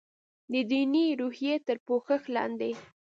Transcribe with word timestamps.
د 0.51 0.53
دیني 0.71 1.05
روحیې 1.19 1.55
تر 1.67 1.77
پوښښ 1.87 2.21
لاندې. 2.35 2.71